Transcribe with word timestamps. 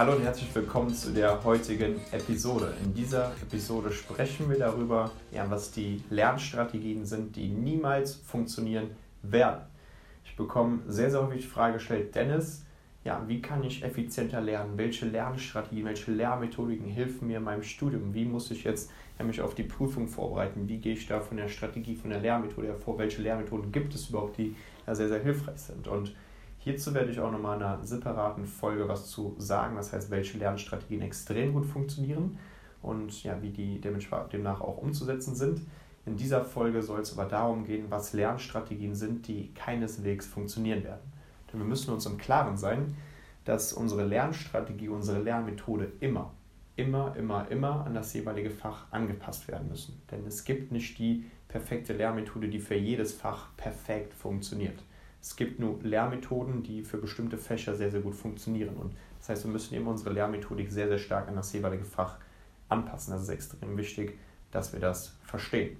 Hallo 0.00 0.12
und 0.14 0.22
herzlich 0.22 0.48
willkommen 0.54 0.94
zu 0.94 1.12
der 1.12 1.44
heutigen 1.44 1.96
Episode. 2.10 2.72
In 2.82 2.94
dieser 2.94 3.32
Episode 3.42 3.92
sprechen 3.92 4.48
wir 4.48 4.58
darüber, 4.58 5.10
ja, 5.30 5.44
was 5.50 5.72
die 5.72 6.02
Lernstrategien 6.08 7.04
sind, 7.04 7.36
die 7.36 7.48
niemals 7.48 8.14
funktionieren 8.14 8.92
werden. 9.20 9.60
Ich 10.24 10.34
bekomme 10.36 10.78
sehr, 10.88 11.10
sehr 11.10 11.20
häufig 11.20 11.42
die 11.42 11.48
Frage 11.48 11.74
gestellt, 11.74 12.14
Dennis, 12.14 12.64
ja, 13.04 13.22
wie 13.26 13.42
kann 13.42 13.62
ich 13.62 13.84
effizienter 13.84 14.40
lernen? 14.40 14.78
Welche 14.78 15.04
Lernstrategien, 15.04 15.84
welche 15.84 16.12
Lehrmethodiken 16.12 16.88
helfen 16.88 17.28
mir 17.28 17.36
in 17.36 17.44
meinem 17.44 17.62
Studium? 17.62 18.14
Wie 18.14 18.24
muss 18.24 18.50
ich 18.50 18.64
jetzt 18.64 18.90
ja, 19.18 19.26
mich 19.26 19.42
auf 19.42 19.54
die 19.54 19.64
Prüfung 19.64 20.08
vorbereiten? 20.08 20.66
Wie 20.66 20.78
gehe 20.78 20.94
ich 20.94 21.06
da 21.08 21.20
von 21.20 21.36
der 21.36 21.48
Strategie, 21.48 21.94
von 21.94 22.08
der 22.08 22.20
Lehrmethode 22.20 22.68
hervor? 22.68 22.96
Welche 22.96 23.20
Lehrmethoden 23.20 23.70
gibt 23.70 23.94
es 23.94 24.08
überhaupt, 24.08 24.38
die 24.38 24.56
ja, 24.86 24.94
sehr, 24.94 25.08
sehr 25.08 25.22
hilfreich 25.22 25.58
sind? 25.58 25.86
Und 25.88 26.14
Hierzu 26.62 26.92
werde 26.92 27.10
ich 27.10 27.18
auch 27.18 27.32
nochmal 27.32 27.56
in 27.56 27.62
einer 27.62 27.84
separaten 27.86 28.44
Folge 28.44 28.86
was 28.86 29.10
zu 29.10 29.34
sagen, 29.38 29.76
das 29.76 29.94
heißt, 29.94 30.10
welche 30.10 30.36
Lernstrategien 30.36 31.00
extrem 31.00 31.54
gut 31.54 31.64
funktionieren 31.64 32.38
und 32.82 33.22
ja, 33.22 33.40
wie 33.40 33.48
die 33.48 33.80
demnach 33.80 34.60
auch 34.60 34.76
umzusetzen 34.76 35.34
sind. 35.34 35.62
In 36.04 36.18
dieser 36.18 36.44
Folge 36.44 36.82
soll 36.82 37.00
es 37.00 37.16
aber 37.16 37.28
darum 37.28 37.64
gehen, 37.64 37.86
was 37.88 38.12
Lernstrategien 38.12 38.94
sind, 38.94 39.26
die 39.26 39.54
keineswegs 39.54 40.26
funktionieren 40.26 40.84
werden. 40.84 41.12
Denn 41.50 41.60
wir 41.60 41.66
müssen 41.66 41.94
uns 41.94 42.04
im 42.04 42.18
Klaren 42.18 42.58
sein, 42.58 42.94
dass 43.46 43.72
unsere 43.72 44.04
Lernstrategie, 44.04 44.88
unsere 44.88 45.18
Lernmethode 45.18 45.90
immer, 46.00 46.34
immer, 46.76 47.16
immer, 47.16 47.50
immer 47.50 47.86
an 47.86 47.94
das 47.94 48.12
jeweilige 48.12 48.50
Fach 48.50 48.84
angepasst 48.90 49.48
werden 49.48 49.68
müssen. 49.68 50.02
Denn 50.10 50.26
es 50.26 50.44
gibt 50.44 50.72
nicht 50.72 50.98
die 50.98 51.24
perfekte 51.48 51.94
Lehrmethode, 51.94 52.48
die 52.48 52.60
für 52.60 52.76
jedes 52.76 53.14
Fach 53.14 53.56
perfekt 53.56 54.12
funktioniert. 54.12 54.78
Es 55.22 55.36
gibt 55.36 55.60
nur 55.60 55.78
Lehrmethoden, 55.82 56.62
die 56.62 56.82
für 56.82 56.96
bestimmte 56.96 57.36
Fächer 57.36 57.74
sehr, 57.74 57.90
sehr 57.90 58.00
gut 58.00 58.14
funktionieren. 58.14 58.76
Und 58.76 58.94
das 59.18 59.28
heißt, 59.28 59.44
wir 59.44 59.52
müssen 59.52 59.74
immer 59.74 59.90
unsere 59.90 60.12
Lehrmethodik 60.12 60.70
sehr, 60.70 60.88
sehr 60.88 60.98
stark 60.98 61.28
an 61.28 61.36
das 61.36 61.52
jeweilige 61.52 61.84
Fach 61.84 62.16
anpassen. 62.68 63.12
Das 63.12 63.22
ist 63.22 63.28
extrem 63.28 63.76
wichtig, 63.76 64.18
dass 64.50 64.72
wir 64.72 64.80
das 64.80 65.18
verstehen. 65.22 65.76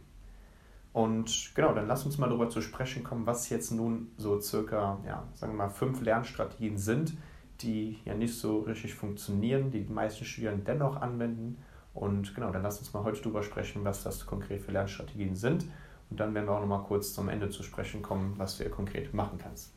Und 0.93 1.53
genau, 1.55 1.73
dann 1.73 1.87
lass 1.87 2.05
uns 2.05 2.19
mal 2.19 2.29
darüber 2.29 2.51
zu 2.51 2.61
sprechen 2.61 3.05
kommen, 3.05 3.25
was 3.25 3.49
jetzt 3.49 3.71
nun 3.71 4.11
so 4.17 4.41
circa, 4.41 4.99
ja, 5.07 5.27
sagen 5.35 5.53
wir 5.53 5.59
mal, 5.59 5.71
fünf 5.71 6.03
Lernstrategien 6.03 6.77
sind, 6.77 7.17
die 7.61 7.99
ja 8.05 8.15
nicht 8.15 8.35
so 8.35 8.61
richtig 8.61 8.95
funktionieren, 8.95 9.71
die 9.71 9.85
die 9.85 9.93
meisten 9.93 10.25
Studierenden 10.25 10.65
dennoch 10.65 11.01
anwenden. 11.01 11.59
Und 11.95 12.35
genau, 12.35 12.51
dann 12.51 12.63
lass 12.63 12.79
uns 12.79 12.93
mal 12.93 13.05
heute 13.05 13.21
darüber 13.21 13.43
sprechen, 13.43 13.85
was 13.85 14.03
das 14.03 14.27
konkret 14.27 14.63
für 14.63 14.73
Lernstrategien 14.73 15.35
sind 15.35 15.65
und 16.11 16.19
dann 16.19 16.35
werden 16.35 16.47
wir 16.47 16.53
auch 16.53 16.61
noch 16.61 16.67
mal 16.67 16.85
kurz 16.85 17.15
zum 17.15 17.29
Ende 17.29 17.51
zu 17.51 17.63
sprechen 17.63 18.03
kommen, 18.03 18.35
was 18.37 18.57
du 18.57 18.65
hier 18.65 18.73
konkret 18.73 19.15
machen 19.15 19.39
kannst. 19.39 19.73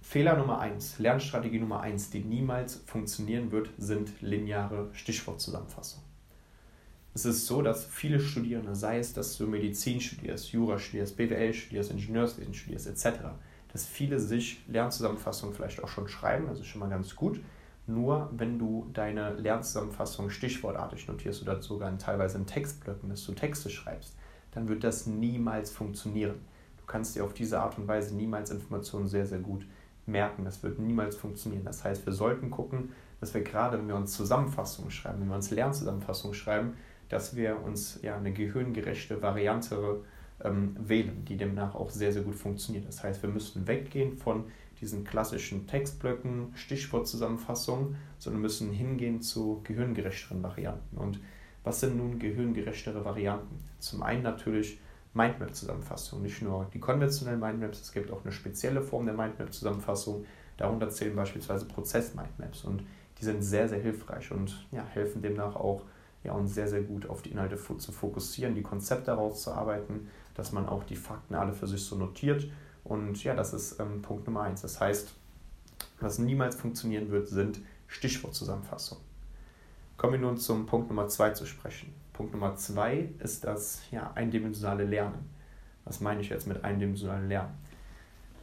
Fehler 0.00 0.36
Nummer 0.36 0.60
1, 0.60 1.00
Lernstrategie 1.00 1.58
Nummer 1.58 1.80
1, 1.80 2.10
die 2.10 2.20
niemals 2.20 2.76
funktionieren 2.86 3.52
wird, 3.52 3.70
sind 3.76 4.22
lineare 4.22 4.88
Stichwortzusammenfassungen. 4.92 6.06
Es 7.14 7.24
ist 7.24 7.46
so, 7.46 7.62
dass 7.62 7.84
viele 7.84 8.20
Studierende, 8.20 8.74
sei 8.74 8.98
es, 8.98 9.12
dass 9.12 9.36
du 9.36 9.46
Medizin 9.46 10.00
studierst, 10.00 10.52
Jura 10.52 10.78
studierst, 10.78 11.16
BWL 11.16 11.52
studierst, 11.52 11.90
Ingenieurswesen 11.90 12.54
studierst, 12.54 12.86
etc., 12.86 13.18
dass 13.72 13.86
viele 13.86 14.18
sich 14.18 14.62
Lernzusammenfassungen 14.68 15.54
vielleicht 15.54 15.82
auch 15.82 15.88
schon 15.88 16.08
schreiben, 16.08 16.46
das 16.46 16.60
ist 16.60 16.66
schon 16.66 16.80
mal 16.80 16.88
ganz 16.88 17.14
gut. 17.14 17.40
Nur 17.86 18.30
wenn 18.36 18.58
du 18.58 18.88
deine 18.92 19.34
Lernzusammenfassung 19.34 20.30
stichwortartig 20.30 21.08
notierst 21.08 21.42
oder 21.42 21.60
sogar 21.60 21.96
teilweise 21.98 22.38
in 22.38 22.46
Textblöcken, 22.46 23.08
dass 23.08 23.24
du 23.24 23.32
Texte 23.32 23.70
schreibst, 23.70 24.14
dann 24.58 24.68
wird 24.68 24.82
das 24.82 25.06
niemals 25.06 25.70
funktionieren. 25.70 26.34
Du 26.78 26.84
kannst 26.86 27.14
dir 27.14 27.22
auf 27.24 27.32
diese 27.32 27.60
Art 27.60 27.78
und 27.78 27.86
Weise 27.86 28.16
niemals 28.16 28.50
Informationen 28.50 29.06
sehr, 29.06 29.24
sehr 29.24 29.38
gut 29.38 29.64
merken. 30.04 30.44
Das 30.44 30.64
wird 30.64 30.80
niemals 30.80 31.14
funktionieren. 31.14 31.64
Das 31.64 31.84
heißt, 31.84 32.04
wir 32.04 32.12
sollten 32.12 32.50
gucken, 32.50 32.90
dass 33.20 33.34
wir 33.34 33.42
gerade, 33.42 33.78
wenn 33.78 33.86
wir 33.86 33.94
uns 33.94 34.14
Zusammenfassungen 34.14 34.90
schreiben, 34.90 35.20
wenn 35.20 35.28
wir 35.28 35.36
uns 35.36 35.52
Lernzusammenfassungen 35.52 36.34
schreiben, 36.34 36.74
dass 37.08 37.36
wir 37.36 37.62
uns 37.62 38.00
ja 38.02 38.16
eine 38.16 38.32
gehirngerechte 38.32 39.22
Variante 39.22 40.00
ähm, 40.42 40.74
wählen, 40.76 41.24
die 41.24 41.36
demnach 41.36 41.76
auch 41.76 41.90
sehr, 41.90 42.12
sehr 42.12 42.22
gut 42.22 42.34
funktioniert. 42.34 42.88
Das 42.88 43.04
heißt, 43.04 43.22
wir 43.22 43.30
müssen 43.30 43.68
weggehen 43.68 44.16
von 44.16 44.46
diesen 44.80 45.04
klassischen 45.04 45.68
Textblöcken, 45.68 46.52
Stichwortzusammenfassungen, 46.56 47.96
sondern 48.18 48.42
müssen 48.42 48.72
hingehen 48.72 49.22
zu 49.22 49.60
gehirngerechteren 49.62 50.42
Varianten. 50.42 50.96
Und 50.96 51.20
was 51.68 51.80
sind 51.80 51.98
nun 51.98 52.18
gehirngerechtere 52.18 53.04
Varianten? 53.04 53.62
Zum 53.78 54.02
einen 54.02 54.22
natürlich 54.22 54.80
Mindmap-Zusammenfassung, 55.12 56.22
nicht 56.22 56.40
nur 56.40 56.66
die 56.72 56.80
konventionellen 56.80 57.40
Mindmaps, 57.40 57.82
es 57.82 57.92
gibt 57.92 58.10
auch 58.10 58.22
eine 58.22 58.32
spezielle 58.32 58.80
Form 58.80 59.04
der 59.04 59.14
Mindmap-Zusammenfassung. 59.14 60.24
Darunter 60.56 60.88
zählen 60.88 61.14
beispielsweise 61.14 61.66
Prozess-Mindmaps 61.66 62.64
und 62.64 62.84
die 63.20 63.24
sind 63.24 63.42
sehr, 63.42 63.68
sehr 63.68 63.80
hilfreich 63.80 64.32
und 64.32 64.66
ja, 64.72 64.82
helfen 64.82 65.20
demnach 65.20 65.56
auch 65.56 65.82
ja, 66.24 66.32
uns 66.32 66.54
sehr, 66.54 66.68
sehr 66.68 66.82
gut 66.82 67.06
auf 67.06 67.20
die 67.20 67.32
Inhalte 67.32 67.58
zu 67.58 67.92
fokussieren, 67.92 68.54
die 68.54 68.62
Konzepte 68.62 69.10
herauszuarbeiten, 69.10 70.08
dass 70.34 70.52
man 70.52 70.66
auch 70.66 70.84
die 70.84 70.96
Fakten 70.96 71.34
alle 71.34 71.52
für 71.52 71.66
sich 71.66 71.84
so 71.84 71.96
notiert. 71.96 72.48
Und 72.82 73.22
ja, 73.24 73.34
das 73.34 73.52
ist 73.52 73.78
ähm, 73.78 74.00
Punkt 74.00 74.26
Nummer 74.26 74.42
eins. 74.42 74.62
Das 74.62 74.80
heißt, 74.80 75.12
was 76.00 76.18
niemals 76.18 76.56
funktionieren 76.56 77.10
wird, 77.10 77.28
sind 77.28 77.60
Stichwortzusammenfassungen. 77.88 79.07
Kommen 79.98 80.12
wir 80.12 80.20
nun 80.20 80.36
zum 80.38 80.66
Punkt 80.66 80.88
Nummer 80.90 81.08
zwei 81.08 81.30
zu 81.30 81.44
sprechen. 81.44 81.92
Punkt 82.12 82.32
Nummer 82.32 82.54
zwei 82.54 83.08
ist 83.18 83.42
das 83.42 83.82
ja, 83.90 84.12
eindimensionale 84.14 84.84
Lernen. 84.84 85.28
Was 85.84 86.00
meine 86.00 86.20
ich 86.20 86.28
jetzt 86.28 86.46
mit 86.46 86.62
eindimensionalem 86.62 87.28
Lernen? 87.28 87.54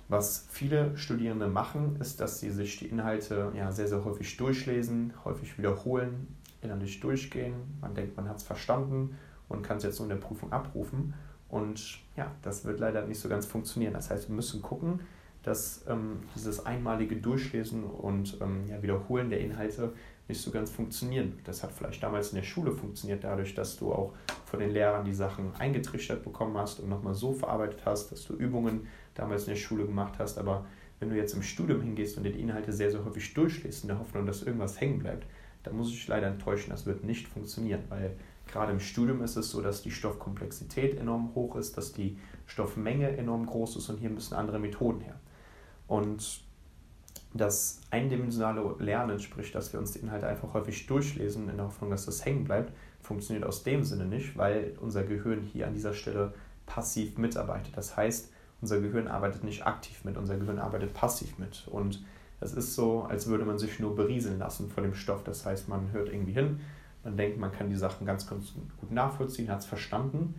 Was 0.09 0.47
viele 0.49 0.97
Studierende 0.97 1.47
machen, 1.47 1.95
ist, 2.01 2.19
dass 2.19 2.41
sie 2.41 2.49
sich 2.49 2.75
die 2.79 2.87
Inhalte 2.87 3.53
ja, 3.55 3.71
sehr, 3.71 3.87
sehr 3.87 4.03
häufig 4.03 4.35
durchlesen, 4.35 5.13
häufig 5.23 5.57
wiederholen, 5.57 6.27
innerlich 6.61 6.99
durchgehen. 6.99 7.53
Man 7.79 7.95
denkt, 7.95 8.17
man 8.17 8.27
hat 8.27 8.35
es 8.35 8.43
verstanden 8.43 9.17
und 9.47 9.61
kann 9.61 9.77
es 9.77 9.83
jetzt 9.83 9.99
nur 9.99 10.11
in 10.11 10.19
der 10.19 10.27
Prüfung 10.27 10.51
abrufen. 10.51 11.13
Und 11.47 11.99
ja, 12.17 12.33
das 12.41 12.65
wird 12.65 12.81
leider 12.81 13.07
nicht 13.07 13.21
so 13.21 13.29
ganz 13.29 13.45
funktionieren. 13.45 13.93
Das 13.93 14.09
heißt, 14.09 14.27
wir 14.27 14.35
müssen 14.35 14.61
gucken, 14.61 14.99
dass 15.43 15.85
ähm, 15.87 16.23
dieses 16.35 16.65
einmalige 16.65 17.15
Durchlesen 17.15 17.85
und 17.85 18.39
ähm, 18.41 18.65
ja, 18.67 18.81
Wiederholen 18.81 19.29
der 19.29 19.39
Inhalte 19.39 19.93
nicht 20.27 20.41
so 20.41 20.51
ganz 20.51 20.71
funktionieren. 20.71 21.39
Das 21.43 21.63
hat 21.63 21.71
vielleicht 21.71 22.01
damals 22.01 22.29
in 22.29 22.37
der 22.37 22.43
Schule 22.43 22.71
funktioniert, 22.71 23.23
dadurch, 23.23 23.53
dass 23.53 23.77
du 23.77 23.91
auch 23.91 24.13
von 24.45 24.59
den 24.59 24.71
Lehrern 24.71 25.05
die 25.05 25.13
Sachen 25.13 25.53
eingetrichtert 25.55 26.23
bekommen 26.23 26.57
hast 26.57 26.79
und 26.79 26.89
nochmal 26.89 27.13
so 27.13 27.33
verarbeitet 27.33 27.81
hast, 27.85 28.11
dass 28.11 28.25
du 28.25 28.33
Übungen 28.33 28.87
damals 29.13 29.43
in 29.43 29.53
der 29.53 29.59
Schule 29.59 29.85
gemacht 29.85 30.15
hast. 30.17 30.37
Aber 30.37 30.65
wenn 30.99 31.09
du 31.09 31.15
jetzt 31.15 31.33
im 31.33 31.43
Studium 31.43 31.81
hingehst 31.81 32.17
und 32.17 32.23
dir 32.23 32.31
die 32.31 32.41
Inhalte 32.41 32.73
sehr, 32.73 32.89
sehr 32.89 33.05
häufig 33.05 33.33
durchliest, 33.33 33.83
in 33.83 33.89
der 33.89 33.99
Hoffnung, 33.99 34.25
dass 34.25 34.43
irgendwas 34.43 34.79
hängen 34.79 34.99
bleibt, 34.99 35.27
dann 35.63 35.77
muss 35.77 35.91
ich 35.91 36.07
leider 36.07 36.27
enttäuschen, 36.27 36.69
das 36.69 36.85
wird 36.85 37.03
nicht 37.03 37.27
funktionieren, 37.27 37.83
weil 37.89 38.15
gerade 38.47 38.71
im 38.71 38.79
Studium 38.79 39.21
ist 39.23 39.35
es 39.35 39.49
so, 39.49 39.61
dass 39.61 39.81
die 39.81 39.91
Stoffkomplexität 39.91 40.97
enorm 40.99 41.33
hoch 41.35 41.55
ist, 41.55 41.77
dass 41.77 41.91
die 41.91 42.17
Stoffmenge 42.45 43.17
enorm 43.17 43.45
groß 43.45 43.77
ist 43.77 43.89
und 43.89 43.97
hier 43.97 44.09
müssen 44.09 44.35
andere 44.35 44.59
Methoden 44.59 45.01
her. 45.01 45.19
Und 45.87 46.44
das 47.37 47.81
eindimensionale 47.91 48.75
Lernen, 48.79 49.19
sprich, 49.19 49.51
dass 49.51 49.73
wir 49.73 49.79
uns 49.79 49.91
die 49.91 49.99
Inhalte 49.99 50.27
einfach 50.27 50.53
häufig 50.53 50.87
durchlesen, 50.87 51.49
in 51.49 51.57
der 51.57 51.65
Hoffnung, 51.65 51.89
dass 51.89 52.05
das 52.05 52.23
hängen 52.23 52.45
bleibt, 52.45 52.71
funktioniert 53.01 53.45
aus 53.45 53.63
dem 53.63 53.83
Sinne 53.83 54.05
nicht, 54.05 54.37
weil 54.37 54.73
unser 54.79 55.03
Gehirn 55.03 55.41
hier 55.41 55.67
an 55.67 55.73
dieser 55.73 55.93
Stelle 55.93 56.33
passiv 56.65 57.17
mitarbeitet. 57.17 57.75
Das 57.75 57.97
heißt, 57.97 58.31
unser 58.61 58.79
Gehirn 58.79 59.07
arbeitet 59.07 59.43
nicht 59.43 59.67
aktiv 59.67 60.05
mit, 60.05 60.17
unser 60.17 60.37
Gehirn 60.37 60.59
arbeitet 60.59 60.93
passiv 60.93 61.37
mit. 61.37 61.67
Und 61.67 62.03
es 62.39 62.53
ist 62.53 62.73
so, 62.73 63.03
als 63.03 63.27
würde 63.27 63.43
man 63.43 63.59
sich 63.59 63.79
nur 63.79 63.95
berieseln 63.95 64.39
lassen 64.39 64.69
von 64.69 64.83
dem 64.83 64.95
Stoff. 64.95 65.23
Das 65.23 65.45
heißt, 65.45 65.67
man 65.67 65.91
hört 65.91 66.09
irgendwie 66.09 66.33
hin, 66.33 66.61
man 67.03 67.17
denkt, 67.17 67.37
man 67.37 67.51
kann 67.51 67.69
die 67.69 67.75
Sachen 67.75 68.07
ganz, 68.07 68.27
ganz 68.27 68.53
gut 68.79 68.91
nachvollziehen, 68.91 69.49
hat 69.49 69.59
es 69.59 69.65
verstanden. 69.65 70.35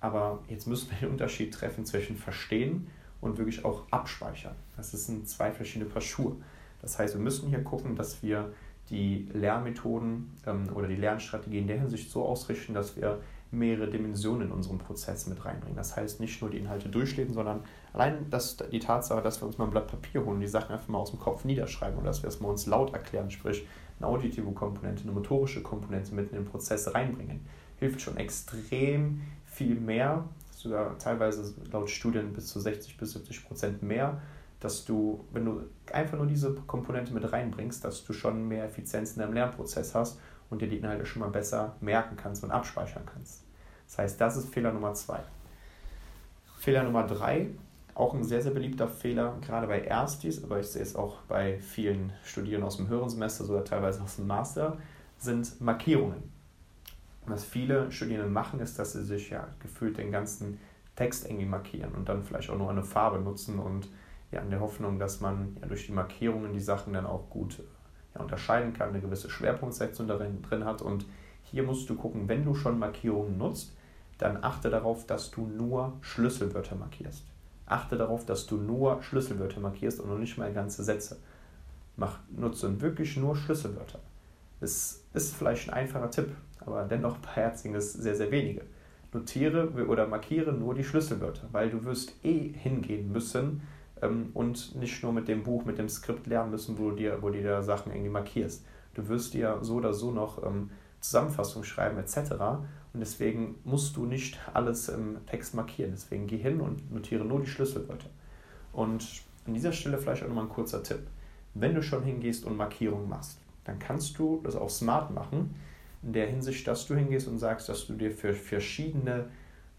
Aber 0.00 0.40
jetzt 0.48 0.66
müssen 0.66 0.90
wir 0.90 0.98
den 0.98 1.10
Unterschied 1.10 1.54
treffen 1.54 1.86
zwischen 1.86 2.16
Verstehen 2.16 2.88
und 3.20 3.38
wirklich 3.38 3.64
auch 3.64 3.82
abspeichern. 3.90 4.54
Das 4.76 4.90
sind 4.90 5.28
zwei 5.28 5.52
verschiedene 5.52 5.90
Paar 5.90 6.02
Schuhe. 6.02 6.36
Das 6.82 6.98
heißt, 6.98 7.14
wir 7.14 7.20
müssen 7.20 7.48
hier 7.48 7.62
gucken, 7.62 7.96
dass 7.96 8.22
wir 8.22 8.52
die 8.88 9.28
Lernmethoden 9.32 10.30
ähm, 10.46 10.68
oder 10.74 10.88
die 10.88 10.96
Lernstrategien 10.96 11.62
in 11.62 11.68
der 11.68 11.78
Hinsicht 11.78 12.10
so 12.10 12.24
ausrichten, 12.24 12.74
dass 12.74 12.96
wir 12.96 13.20
mehrere 13.52 13.90
Dimensionen 13.90 14.48
in 14.48 14.52
unseren 14.52 14.78
Prozess 14.78 15.26
mit 15.26 15.44
reinbringen. 15.44 15.76
Das 15.76 15.96
heißt, 15.96 16.20
nicht 16.20 16.40
nur 16.40 16.50
die 16.50 16.58
Inhalte 16.58 16.88
durchlesen, 16.88 17.34
sondern 17.34 17.62
allein 17.92 18.30
das, 18.30 18.56
die 18.56 18.78
Tatsache, 18.78 19.22
dass 19.22 19.42
wir 19.42 19.46
uns 19.46 19.58
mal 19.58 19.64
ein 19.64 19.70
Blatt 19.70 19.88
Papier 19.88 20.24
holen 20.24 20.36
und 20.36 20.40
die 20.40 20.48
Sachen 20.48 20.72
einfach 20.72 20.88
mal 20.88 20.98
aus 20.98 21.10
dem 21.10 21.18
Kopf 21.18 21.44
niederschreiben 21.44 21.98
und 21.98 22.04
dass 22.04 22.22
wir 22.22 22.28
es 22.28 22.40
mal 22.40 22.48
uns 22.48 22.66
laut 22.66 22.92
erklären, 22.92 23.30
sprich 23.30 23.66
eine 23.98 24.06
auditive 24.06 24.50
Komponente, 24.52 25.02
eine 25.02 25.12
motorische 25.12 25.62
Komponente 25.62 26.14
mitten 26.14 26.36
in 26.36 26.44
den 26.44 26.50
Prozess 26.50 26.94
reinbringen, 26.94 27.40
hilft 27.78 28.00
schon 28.00 28.16
extrem 28.16 29.22
viel 29.46 29.74
mehr, 29.74 30.24
sogar 30.60 30.98
teilweise 30.98 31.54
laut 31.70 31.90
Studien 31.90 32.32
bis 32.32 32.48
zu 32.48 32.60
60 32.60 32.96
bis 32.96 33.12
70 33.12 33.46
Prozent 33.46 33.82
mehr, 33.82 34.20
dass 34.60 34.84
du, 34.84 35.24
wenn 35.32 35.44
du 35.44 35.62
einfach 35.92 36.18
nur 36.18 36.26
diese 36.26 36.54
Komponente 36.66 37.14
mit 37.14 37.32
reinbringst, 37.32 37.82
dass 37.84 38.04
du 38.04 38.12
schon 38.12 38.46
mehr 38.46 38.64
Effizienz 38.64 39.12
in 39.12 39.20
deinem 39.20 39.32
Lernprozess 39.32 39.94
hast 39.94 40.20
und 40.50 40.60
dir 40.60 40.68
die 40.68 40.76
Inhalte 40.76 41.06
schon 41.06 41.20
mal 41.20 41.30
besser 41.30 41.76
merken 41.80 42.16
kannst 42.16 42.44
und 42.44 42.50
abspeichern 42.50 43.04
kannst. 43.06 43.42
Das 43.86 43.98
heißt, 43.98 44.20
das 44.20 44.36
ist 44.36 44.52
Fehler 44.52 44.72
Nummer 44.72 44.92
zwei. 44.94 45.20
Fehler 46.58 46.82
Nummer 46.82 47.06
drei, 47.06 47.48
auch 47.94 48.12
ein 48.14 48.22
sehr, 48.22 48.42
sehr 48.42 48.52
beliebter 48.52 48.86
Fehler, 48.86 49.36
gerade 49.40 49.66
bei 49.66 49.80
Erstis, 49.80 50.44
aber 50.44 50.60
ich 50.60 50.66
sehe 50.66 50.82
es 50.82 50.94
auch 50.94 51.22
bei 51.22 51.58
vielen 51.58 52.12
Studierenden 52.22 52.66
aus 52.66 52.76
dem 52.76 52.88
höheren 52.88 53.08
Semester 53.08 53.48
oder 53.48 53.64
teilweise 53.64 54.02
aus 54.02 54.16
dem 54.16 54.26
Master, 54.26 54.76
sind 55.18 55.60
Markierungen. 55.60 56.22
Was 57.30 57.44
viele 57.44 57.90
Studierende 57.92 58.30
machen, 58.30 58.60
ist, 58.60 58.78
dass 58.78 58.92
sie 58.92 59.04
sich 59.04 59.30
ja 59.30 59.48
gefühlt 59.60 59.98
den 59.98 60.10
ganzen 60.10 60.58
Text 60.96 61.26
irgendwie 61.26 61.46
markieren 61.46 61.92
und 61.92 62.08
dann 62.08 62.24
vielleicht 62.24 62.50
auch 62.50 62.58
nur 62.58 62.70
eine 62.70 62.82
Farbe 62.82 63.18
nutzen 63.18 63.58
und 63.58 63.88
ja 64.32 64.40
in 64.40 64.50
der 64.50 64.60
Hoffnung, 64.60 64.98
dass 64.98 65.20
man 65.20 65.56
ja 65.60 65.66
durch 65.66 65.86
die 65.86 65.92
Markierungen 65.92 66.52
die 66.52 66.60
Sachen 66.60 66.92
dann 66.92 67.06
auch 67.06 67.30
gut 67.30 67.62
ja, 68.14 68.20
unterscheiden 68.20 68.72
kann, 68.72 68.90
eine 68.90 69.00
gewisse 69.00 69.30
Schwerpunktsetzung 69.30 70.06
darin 70.06 70.42
drin 70.42 70.64
hat. 70.64 70.82
Und 70.82 71.06
hier 71.42 71.62
musst 71.62 71.88
du 71.88 71.94
gucken, 71.94 72.28
wenn 72.28 72.44
du 72.44 72.54
schon 72.54 72.78
Markierungen 72.78 73.38
nutzt, 73.38 73.76
dann 74.18 74.42
achte 74.42 74.68
darauf, 74.68 75.06
dass 75.06 75.30
du 75.30 75.46
nur 75.46 75.94
Schlüsselwörter 76.02 76.76
markierst. 76.76 77.24
Achte 77.66 77.96
darauf, 77.96 78.26
dass 78.26 78.46
du 78.46 78.56
nur 78.56 79.02
Schlüsselwörter 79.02 79.60
markierst 79.60 80.00
und 80.00 80.10
noch 80.10 80.18
nicht 80.18 80.36
mal 80.36 80.52
ganze 80.52 80.84
Sätze. 80.84 81.18
Mach, 81.96 82.18
nutze 82.30 82.80
wirklich 82.80 83.16
nur 83.16 83.36
Schlüsselwörter. 83.36 84.00
Es 84.60 85.04
ist 85.14 85.34
vielleicht 85.34 85.68
ein 85.68 85.74
einfacher 85.74 86.10
Tipp, 86.10 86.28
aber 86.58 86.84
dennoch 86.84 87.18
beherzigen 87.18 87.74
es 87.74 87.92
sehr, 87.92 88.14
sehr 88.14 88.30
wenige. 88.30 88.62
Notiere 89.12 89.70
oder 89.86 90.06
markiere 90.06 90.52
nur 90.52 90.74
die 90.74 90.84
Schlüsselwörter, 90.84 91.48
weil 91.50 91.70
du 91.70 91.84
wirst 91.84 92.14
eh 92.24 92.52
hingehen 92.52 93.10
müssen, 93.10 93.62
ähm, 94.02 94.30
und 94.34 94.74
nicht 94.76 95.02
nur 95.02 95.12
mit 95.12 95.28
dem 95.28 95.42
Buch, 95.42 95.64
mit 95.64 95.78
dem 95.78 95.88
Skript 95.88 96.26
lernen 96.26 96.50
müssen, 96.50 96.78
wo 96.78 96.90
du 96.90 96.96
dir, 96.96 97.22
wo 97.22 97.30
du 97.30 97.40
dir 97.40 97.62
Sachen 97.62 97.92
irgendwie 97.92 98.10
markierst. 98.10 98.64
Du 98.94 99.08
wirst 99.08 99.34
dir 99.34 99.58
so 99.62 99.74
oder 99.76 99.92
so 99.92 100.10
noch 100.10 100.44
ähm, 100.44 100.70
Zusammenfassung 101.00 101.64
schreiben 101.64 101.98
etc. 101.98 102.32
Und 102.92 103.00
deswegen 103.00 103.56
musst 103.64 103.96
du 103.96 104.04
nicht 104.04 104.38
alles 104.52 104.88
im 104.88 105.18
Text 105.26 105.54
markieren. 105.54 105.92
Deswegen 105.92 106.26
geh 106.26 106.38
hin 106.38 106.60
und 106.60 106.92
notiere 106.92 107.24
nur 107.24 107.40
die 107.40 107.46
Schlüsselwörter. 107.46 108.08
Und 108.72 109.22
an 109.46 109.54
dieser 109.54 109.72
Stelle 109.72 109.98
vielleicht 109.98 110.22
auch 110.22 110.28
nochmal 110.28 110.44
ein 110.44 110.50
kurzer 110.50 110.82
Tipp. 110.82 111.00
Wenn 111.54 111.74
du 111.74 111.82
schon 111.82 112.02
hingehst 112.02 112.44
und 112.44 112.56
Markierungen 112.56 113.08
machst, 113.08 113.38
dann 113.64 113.78
kannst 113.78 114.18
du 114.18 114.40
das 114.42 114.56
auch 114.56 114.70
smart 114.70 115.10
machen, 115.12 115.54
in 116.02 116.12
der 116.12 116.26
Hinsicht, 116.26 116.66
dass 116.66 116.86
du 116.86 116.94
hingehst 116.94 117.28
und 117.28 117.38
sagst, 117.38 117.68
dass 117.68 117.86
du 117.86 117.94
dir 117.94 118.10
für 118.10 118.32
verschiedene 118.32 119.26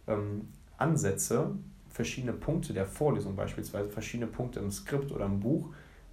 ähm, 0.07 0.47
Ansätze 0.77 1.55
verschiedene 1.89 2.33
Punkte 2.33 2.73
der 2.73 2.85
Vorlesung, 2.85 3.35
beispielsweise 3.35 3.89
verschiedene 3.89 4.27
Punkte 4.27 4.59
im 4.59 4.71
Skript 4.71 5.11
oder 5.11 5.25
im 5.25 5.39
Buch, 5.39 5.69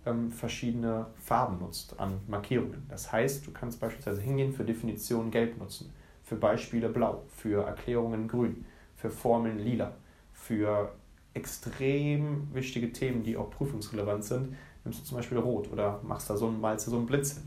ähm, 0.06 0.30
verschiedene 0.30 1.06
Farben 1.16 1.58
nutzt 1.58 1.98
an 2.00 2.20
Markierungen. 2.26 2.84
Das 2.88 3.12
heißt, 3.12 3.46
du 3.46 3.52
kannst 3.52 3.80
beispielsweise 3.80 4.20
hingehen 4.20 4.52
für 4.52 4.64
Definitionen 4.64 5.30
gelb 5.30 5.58
nutzen, 5.58 5.92
für 6.24 6.36
Beispiele 6.36 6.88
blau, 6.88 7.22
für 7.28 7.64
Erklärungen 7.64 8.28
grün, 8.28 8.64
für 8.96 9.10
Formeln 9.10 9.58
lila, 9.58 9.94
für 10.32 10.92
extrem 11.34 12.52
wichtige 12.52 12.92
Themen, 12.92 13.22
die 13.22 13.36
auch 13.36 13.50
prüfungsrelevant 13.50 14.24
sind, 14.24 14.56
nimmst 14.84 15.00
du 15.00 15.04
zum 15.04 15.18
Beispiel 15.18 15.38
rot 15.38 15.70
oder 15.70 16.00
machst 16.02 16.28
da 16.28 16.36
so, 16.36 16.50
malst 16.50 16.86
da 16.86 16.90
so 16.90 16.96
einen 16.96 17.06
Blitz 17.06 17.34
hin. 17.34 17.44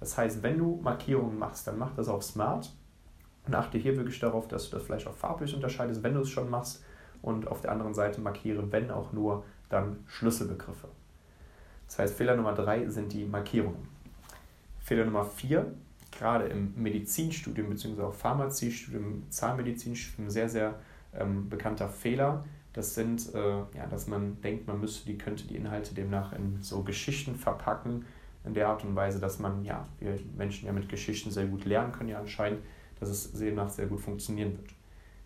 Das 0.00 0.16
heißt, 0.18 0.42
wenn 0.42 0.58
du 0.58 0.78
Markierungen 0.82 1.38
machst, 1.38 1.66
dann 1.66 1.78
mach 1.78 1.94
das 1.94 2.08
auch 2.08 2.22
smart 2.22 2.72
und 3.46 3.54
achte 3.54 3.78
hier 3.78 3.96
wirklich 3.96 4.18
darauf, 4.18 4.48
dass 4.48 4.68
du 4.68 4.76
das 4.76 4.86
vielleicht 4.86 5.06
auch 5.06 5.14
farblich 5.14 5.54
unterscheidest, 5.54 6.02
wenn 6.02 6.14
du 6.14 6.20
es 6.20 6.30
schon 6.30 6.50
machst 6.50 6.84
und 7.22 7.48
auf 7.48 7.60
der 7.60 7.72
anderen 7.72 7.94
Seite 7.94 8.20
markiere, 8.20 8.70
wenn 8.72 8.90
auch 8.90 9.12
nur, 9.12 9.44
dann 9.68 9.98
Schlüsselbegriffe. 10.06 10.88
Das 11.86 11.98
heißt, 11.98 12.14
Fehler 12.14 12.36
Nummer 12.36 12.54
drei 12.54 12.88
sind 12.88 13.12
die 13.12 13.24
Markierungen. 13.24 13.88
Fehler 14.80 15.04
Nummer 15.04 15.24
vier, 15.24 15.74
gerade 16.16 16.46
im 16.46 16.72
Medizinstudium 16.76 17.70
bzw. 17.70 18.02
auch 18.02 18.14
Pharmaziestudium, 18.14 19.24
Zahnmedizinstudium, 19.30 20.30
sehr, 20.30 20.48
sehr 20.48 20.78
ähm, 21.14 21.48
bekannter 21.48 21.88
Fehler. 21.88 22.44
Das 22.72 22.94
sind, 22.94 23.34
äh, 23.34 23.40
ja, 23.40 23.86
dass 23.90 24.06
man 24.06 24.40
denkt, 24.42 24.66
man 24.66 24.80
müsste 24.80 25.06
die, 25.06 25.18
könnte 25.18 25.46
die 25.46 25.56
Inhalte 25.56 25.94
demnach 25.94 26.32
in 26.32 26.62
so 26.62 26.82
Geschichten 26.82 27.34
verpacken, 27.36 28.04
in 28.46 28.54
der 28.54 28.68
Art 28.68 28.84
und 28.84 28.94
Weise, 28.94 29.18
dass 29.18 29.38
man, 29.38 29.64
ja, 29.64 29.86
wir 29.98 30.18
Menschen 30.36 30.66
ja 30.66 30.72
mit 30.72 30.88
Geschichten 30.88 31.30
sehr 31.30 31.46
gut 31.46 31.64
lernen 31.64 31.92
können, 31.92 32.08
ja 32.08 32.18
anscheinend, 32.18 32.60
dass 33.00 33.08
es 33.08 33.32
demnach 33.32 33.68
sehr 33.68 33.86
gut 33.86 34.00
funktionieren 34.00 34.56
wird. 34.56 34.70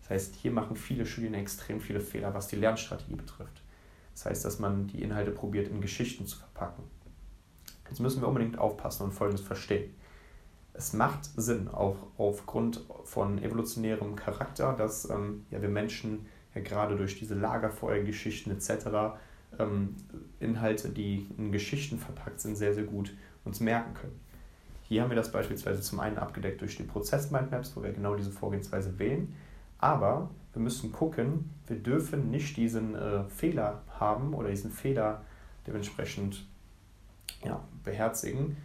Das 0.01 0.09
heißt, 0.09 0.35
hier 0.35 0.51
machen 0.51 0.75
viele 0.75 1.05
Studien 1.05 1.35
extrem 1.35 1.79
viele 1.79 1.99
Fehler, 1.99 2.33
was 2.33 2.47
die 2.47 2.55
Lernstrategie 2.57 3.15
betrifft. 3.15 3.61
Das 4.13 4.25
heißt, 4.25 4.43
dass 4.43 4.59
man 4.59 4.87
die 4.87 5.01
Inhalte 5.01 5.31
probiert, 5.31 5.69
in 5.69 5.79
Geschichten 5.79 6.25
zu 6.25 6.37
verpacken. 6.37 6.83
Jetzt 7.87 7.99
müssen 7.99 8.21
wir 8.21 8.27
unbedingt 8.27 8.57
aufpassen 8.57 9.03
und 9.03 9.11
Folgendes 9.11 9.45
verstehen. 9.45 9.93
Es 10.73 10.93
macht 10.93 11.25
Sinn, 11.35 11.67
auch 11.67 11.97
aufgrund 12.17 12.81
von 13.03 13.41
evolutionärem 13.41 14.15
Charakter, 14.15 14.73
dass 14.73 15.09
ähm, 15.09 15.45
ja, 15.51 15.61
wir 15.61 15.69
Menschen 15.69 16.25
ja 16.55 16.61
gerade 16.61 16.95
durch 16.95 17.19
diese 17.19 17.35
Lagerfeuergeschichten 17.35 18.51
etc. 18.51 19.17
Ähm, 19.59 19.95
Inhalte, 20.39 20.89
die 20.89 21.27
in 21.37 21.51
Geschichten 21.51 21.97
verpackt 21.97 22.39
sind, 22.39 22.55
sehr, 22.55 22.73
sehr 22.73 22.83
gut 22.83 23.13
uns 23.43 23.59
merken 23.59 23.93
können. 23.93 24.19
Hier 24.83 25.01
haben 25.01 25.09
wir 25.09 25.15
das 25.15 25.31
beispielsweise 25.31 25.81
zum 25.81 25.99
einen 25.99 26.17
abgedeckt 26.17 26.61
durch 26.61 26.75
die 26.77 26.83
Prozess-Mindmaps, 26.83 27.75
wo 27.75 27.83
wir 27.83 27.93
genau 27.93 28.15
diese 28.15 28.31
Vorgehensweise 28.31 28.99
wählen. 28.99 29.33
Aber 29.77 30.29
wir 30.53 30.61
müssen 30.61 30.91
gucken, 30.91 31.49
wir 31.67 31.77
dürfen 31.77 32.29
nicht 32.29 32.57
diesen 32.57 32.95
äh, 32.95 33.23
Fehler 33.25 33.81
haben 33.99 34.33
oder 34.33 34.49
diesen 34.49 34.69
Fehler 34.69 35.23
dementsprechend 35.65 36.45
ja, 37.43 37.63
beherzigen, 37.83 38.57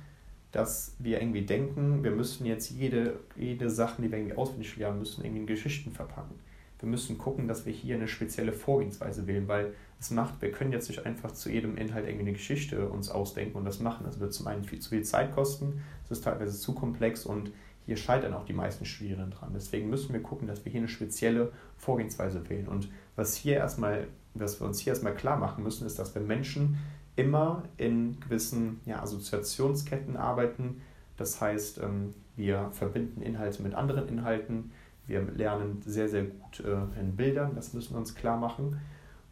dass 0.52 0.96
wir 0.98 1.20
irgendwie 1.20 1.42
denken, 1.42 2.02
wir 2.02 2.10
müssen 2.10 2.46
jetzt 2.46 2.70
jede, 2.70 3.20
jede 3.36 3.70
Sache, 3.70 4.02
die 4.02 4.10
wir 4.10 4.18
irgendwie 4.18 4.36
auswendig 4.36 4.76
lernen 4.76 4.98
müssen, 4.98 5.24
irgendwie 5.24 5.42
in 5.42 5.46
Geschichten 5.46 5.92
verpacken. 5.92 6.34
Wir 6.78 6.88
müssen 6.88 7.18
gucken, 7.18 7.48
dass 7.48 7.64
wir 7.64 7.72
hier 7.72 7.96
eine 7.96 8.08
spezielle 8.08 8.52
Vorgehensweise 8.52 9.26
wählen, 9.26 9.48
weil 9.48 9.74
es 9.98 10.10
macht, 10.10 10.42
wir 10.42 10.52
können 10.52 10.72
jetzt 10.72 10.88
nicht 10.88 11.06
einfach 11.06 11.32
zu 11.32 11.50
jedem 11.50 11.76
Inhalt 11.76 12.04
irgendwie 12.06 12.26
eine 12.26 12.32
Geschichte 12.32 12.88
uns 12.88 13.08
ausdenken 13.08 13.56
und 13.56 13.64
das 13.64 13.80
machen. 13.80 14.04
Das 14.04 14.20
wird 14.20 14.34
zum 14.34 14.46
einen 14.46 14.64
viel 14.64 14.78
zu 14.78 14.90
viel 14.90 15.02
Zeit 15.02 15.34
kosten, 15.34 15.80
es 16.04 16.10
ist 16.10 16.24
teilweise 16.24 16.58
zu 16.58 16.74
komplex 16.74 17.24
und 17.24 17.50
hier 17.86 17.96
scheitern 17.96 18.34
auch 18.34 18.44
die 18.44 18.52
meisten 18.52 18.84
Studierenden 18.84 19.30
dran. 19.30 19.52
Deswegen 19.54 19.88
müssen 19.88 20.12
wir 20.12 20.20
gucken, 20.20 20.48
dass 20.48 20.64
wir 20.64 20.72
hier 20.72 20.80
eine 20.80 20.88
spezielle 20.88 21.52
Vorgehensweise 21.76 22.48
wählen. 22.48 22.66
Und 22.66 22.88
was 23.14 23.36
hier 23.36 23.56
erstmal, 23.56 24.08
was 24.34 24.60
wir 24.60 24.66
uns 24.66 24.80
hier 24.80 24.92
erstmal 24.92 25.14
klar 25.14 25.38
machen 25.38 25.62
müssen, 25.62 25.86
ist, 25.86 25.98
dass 25.98 26.14
wir 26.14 26.20
Menschen 26.20 26.78
immer 27.14 27.62
in 27.76 28.18
gewissen 28.20 28.80
ja, 28.86 29.02
Assoziationsketten 29.02 30.16
arbeiten. 30.16 30.82
Das 31.16 31.40
heißt, 31.40 31.78
ähm, 31.78 32.12
wir 32.34 32.70
verbinden 32.72 33.22
Inhalte 33.22 33.62
mit 33.62 33.74
anderen 33.74 34.08
Inhalten. 34.08 34.72
Wir 35.06 35.22
lernen 35.22 35.82
sehr, 35.84 36.08
sehr 36.08 36.24
gut 36.24 36.60
äh, 36.60 37.00
in 37.00 37.16
Bildern. 37.16 37.54
Das 37.54 37.72
müssen 37.72 37.94
wir 37.94 37.98
uns 37.98 38.14
klar 38.14 38.36
machen. 38.36 38.80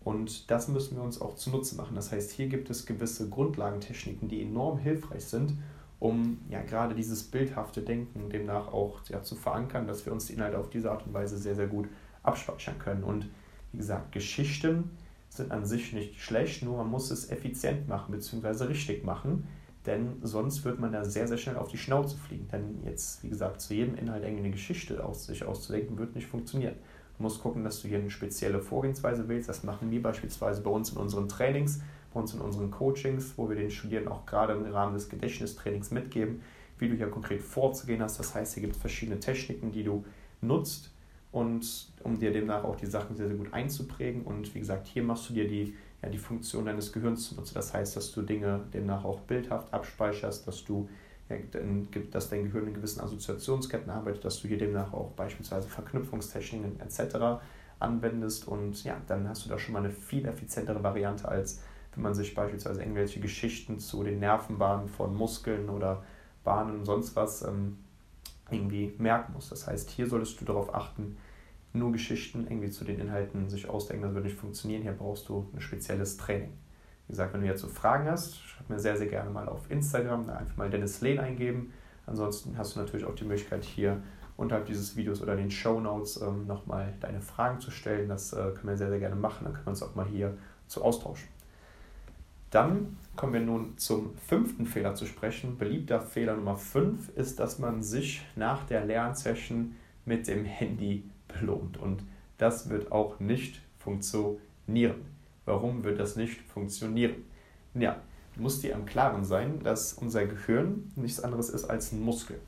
Und 0.05 0.51
das 0.51 0.69
müssen 0.69 0.97
wir 0.97 1.03
uns 1.03 1.21
auch 1.21 1.35
zunutze 1.37 1.77
machen. 1.77 1.95
Das 1.95 2.13
heißt, 2.13 2.31
hier 2.31 2.49
gibt 2.49 2.69
es 2.71 2.85
gewisse 2.85 3.29
Grundlagentechniken, 3.31 4.29
die 4.29 4.43
enorm 4.43 4.79
hilfreich 4.79 5.25
sind, 5.25 5.55
um 5.99 6.39
ja 6.51 6.61
gerade 6.63 6.95
dieses 6.95 7.23
bildhafte 7.23 7.81
Denken 7.81 8.29
demnach 8.29 8.69
auch 8.69 9.01
ja, 9.09 9.23
zu 9.23 9.35
verankern, 9.35 9.87
dass 9.87 10.05
wir 10.05 10.13
uns 10.13 10.27
die 10.27 10.35
Inhalte 10.35 10.59
auf 10.59 10.69
diese 10.69 10.91
Art 10.91 11.07
und 11.07 11.15
Weise 11.15 11.39
sehr, 11.39 11.55
sehr 11.55 11.69
gut 11.69 11.89
abspeichern 12.23 12.79
können. 12.79 13.03
Und 13.03 13.31
wie 13.73 13.79
gesagt, 13.79 14.13
Geschichten 14.13 14.91
sind 15.31 15.51
an 15.51 15.65
sich 15.65 15.95
nicht 15.95 16.21
schlecht, 16.21 16.63
nur 16.63 16.77
man 16.77 16.91
muss 16.91 17.11
es 17.11 17.31
effizient 17.31 17.89
machen 17.89 18.13
bzw. 18.13 18.65
richtig 18.65 19.05
machen, 19.05 19.49
denn 19.87 20.17
sonst 20.23 20.65
wird 20.65 20.81
man 20.81 20.93
da 20.93 21.05
sehr, 21.05 21.29
sehr 21.29 21.37
schnell 21.37 21.57
auf 21.57 21.69
die 21.69 21.79
Schnauze 21.79 22.17
fliegen. 22.17 22.49
Denn 22.51 22.83
jetzt, 22.85 23.23
wie 23.23 23.29
gesagt, 23.29 23.61
zu 23.61 23.75
jedem 23.75 23.97
Inhalt 23.97 24.25
eine 24.25 24.51
Geschichte 24.51 25.05
aus 25.05 25.27
sich 25.27 25.45
auszudenken, 25.45 25.99
wird 25.99 26.15
nicht 26.15 26.27
funktionieren. 26.27 26.75
Du 27.17 27.23
musst 27.23 27.43
gucken, 27.43 27.65
dass 27.65 27.81
du 27.81 27.89
hier 27.89 27.99
eine 27.99 28.11
spezielle 28.11 28.61
Vorgehensweise 28.61 29.29
wählst. 29.29 29.49
Das 29.49 29.63
machen 29.63 29.91
wir 29.91 30.03
beispielsweise 30.03 30.63
bei 30.63 30.71
uns 30.71 30.91
in 30.91 30.99
unseren 30.99 31.29
Trainings 31.29 31.81
bei 32.15 32.21
uns 32.21 32.33
in 32.33 32.41
unseren 32.41 32.71
Coachings, 32.71 33.35
wo 33.37 33.49
wir 33.49 33.57
den 33.57 33.71
Studierenden 33.71 34.13
auch 34.13 34.25
gerade 34.25 34.55
im 34.55 34.65
Rahmen 34.65 34.95
des 34.95 35.09
Gedächtnistrainings 35.09 35.91
mitgeben, 35.91 36.41
wie 36.79 36.89
du 36.89 36.95
hier 36.95 37.09
konkret 37.09 37.43
vorzugehen 37.43 38.01
hast. 38.01 38.19
Das 38.19 38.35
heißt, 38.35 38.55
hier 38.55 38.63
gibt 38.63 38.77
es 38.77 38.81
verschiedene 38.81 39.21
Techniken, 39.21 39.73
die 39.73 39.83
du 39.83 40.05
nutzt 40.41 40.93
und 41.33 41.93
um 42.05 42.19
dir 42.19 42.33
demnach 42.33 42.65
auch 42.65 42.77
die 42.77 42.87
Sachen 42.87 43.17
sehr, 43.17 43.27
sehr 43.27 43.37
gut 43.37 43.53
einzuprägen. 43.53 44.23
Und 44.23 44.55
wie 44.55 44.61
gesagt, 44.61 44.87
hier 44.87 45.03
machst 45.03 45.29
du 45.29 45.35
dir 45.35 45.49
die, 45.49 45.75
ja, 46.05 46.11
die 46.11 46.19
Funktion 46.19 46.67
deines 46.67 46.93
Gehirns 46.93 47.29
zunutze. 47.29 47.55
Das 47.55 47.73
heißt, 47.73 47.97
dass 47.97 48.13
du 48.13 48.23
Dinge 48.23 48.61
demnach 48.73 49.05
auch 49.05 49.21
bildhaft 49.21 49.73
abspeicherst, 49.73 50.47
dass 50.47 50.65
du 50.65 50.89
ja, 51.31 51.37
dass 52.11 52.29
dein 52.29 52.45
Gehirn 52.45 52.67
in 52.67 52.75
gewissen 52.75 53.01
Assoziationsketten 53.01 53.91
arbeitet, 53.91 54.25
dass 54.27 54.43
du 54.43 54.49
hier 54.49 54.59
demnach 54.59 54.93
auch 54.93 55.13
beispielsweise 55.13 55.69
Verknüpfungstechniken 55.69 56.79
etc. 56.81 57.43
anwendest 57.79 58.47
und 58.47 58.85
ja, 58.85 59.01
dann 59.07 59.27
hast 59.27 59.47
du 59.47 59.49
da 59.49 59.59
schon 59.59 59.73
mal 59.73 59.79
eine 59.79 59.91
viel 59.91 60.27
effizientere 60.27 60.83
Variante 60.83 61.27
als 61.27 61.63
wenn 61.95 62.03
man 62.03 62.15
sich 62.15 62.35
beispielsweise 62.35 62.81
irgendwelche 62.81 63.21
Geschichten 63.21 63.79
zu 63.79 64.03
den 64.03 64.19
Nervenbahnen 64.19 64.89
von 64.89 65.15
Muskeln 65.15 65.69
oder 65.69 66.03
Bahnen 66.43 66.81
und 66.81 66.85
sonst 66.85 67.15
was 67.17 67.43
ähm, 67.43 67.79
irgendwie 68.51 68.93
merken 68.99 69.33
muss. 69.33 69.49
Das 69.49 69.67
heißt, 69.67 69.91
hier 69.91 70.09
solltest 70.09 70.41
du 70.41 70.45
darauf 70.45 70.75
achten, 70.75 71.17
nur 71.75 71.93
Geschichten 71.93 72.47
irgendwie 72.49 72.71
zu 72.71 72.85
den 72.85 73.01
Inhalten 73.01 73.49
sich 73.51 73.69
ausdenken, 73.69 74.05
das 74.05 74.15
würde 74.15 74.29
nicht 74.29 74.39
funktionieren. 74.39 74.83
Hier 74.83 74.93
brauchst 74.93 75.29
du 75.29 75.47
ein 75.53 75.61
spezielles 75.61 76.17
Training. 76.17 76.53
Wie 77.07 77.13
gesagt, 77.13 77.35
wenn 77.35 77.43
du 77.43 77.47
jetzt 77.47 77.61
so 77.61 77.69
Fragen 77.69 78.09
hast, 78.09 78.41
schreib 78.41 78.71
mir 78.71 78.79
sehr, 78.79 78.97
sehr 78.97 79.09
gerne 79.09 79.29
mal 79.29 79.49
auf 79.49 79.71
Instagram, 79.71 80.27
da 80.27 80.37
einfach 80.37 80.57
mal 80.57 80.71
Dennis 80.71 81.01
Lehn 81.01 81.19
eingeben. 81.19 81.73
Ansonsten 82.07 82.57
hast 82.57 82.77
du 82.77 82.81
natürlich 82.81 83.05
auch 83.05 83.15
die 83.15 83.25
Möglichkeit, 83.25 83.65
hier 83.65 84.03
unterhalb 84.37 84.67
dieses 84.67 84.97
Videos 84.97 85.21
oder 85.21 85.37
den 85.37 85.51
Show 85.51 85.81
Notes 85.81 86.21
ähm, 86.21 86.47
nochmal 86.47 86.95
deine 87.01 87.21
Fragen 87.21 87.61
zu 87.61 87.71
stellen. 87.71 88.09
Das 88.09 88.33
äh, 88.33 88.37
können 88.37 88.69
wir 88.69 88.77
sehr, 88.77 88.89
sehr 88.89 88.99
gerne 88.99 89.17
machen. 89.17 89.45
Dann 89.45 89.53
können 89.53 89.67
wir 89.67 89.71
uns 89.71 89.83
auch 89.83 89.95
mal 89.95 90.07
hier 90.07 90.37
zu 90.67 90.83
austauschen. 90.83 91.29
Dann 92.51 92.97
kommen 93.17 93.33
wir 93.33 93.41
nun 93.41 93.77
zum 93.79 94.17
fünften 94.17 94.65
Fehler 94.65 94.95
zu 94.95 95.07
sprechen. 95.07 95.59
Beliebter 95.59 96.01
Fehler 96.01 96.37
Nummer 96.37 96.57
5 96.57 97.11
ist, 97.17 97.41
dass 97.41 97.59
man 97.59 97.83
sich 97.83 98.25
nach 98.37 98.65
der 98.65 98.85
Lernsession 98.85 99.75
mit 100.05 100.29
dem 100.29 100.45
Handy 100.45 101.11
belohnt. 101.39 101.77
Und 101.77 102.03
das 102.39 102.69
wird 102.69 102.93
auch 102.93 103.21
nicht 103.21 103.61
funktionieren. 103.79 105.07
Warum 105.45 105.85
wird 105.85 106.01
das 106.01 106.17
nicht 106.17 106.41
funktionieren? 106.43 107.25
Ja, 107.75 107.97
du 108.35 108.43
musst 108.43 108.63
dir 108.63 108.73
im 108.73 108.87
Klaren 108.87 109.25
sein, 109.25 109.63
dass 109.63 109.93
unser 109.93 110.27
Gehirn 110.27 110.91
nichts 110.97 111.21
anderes 111.21 111.51
ist 111.51 111.65
als 111.65 111.93
ein 111.93 112.01
Muskel. 112.01 112.39